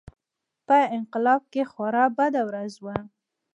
په 0.67 0.77
انقلاب 0.97 1.41
کې 1.53 1.63
خورا 1.71 2.05
بده 2.17 2.41
ورځ 2.49 2.73
وه. 2.83 2.97